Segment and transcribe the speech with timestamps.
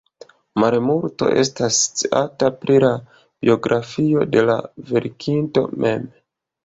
[0.61, 4.57] Malmulto estas sciata pri la biografio de la
[4.95, 6.13] verkinto mem.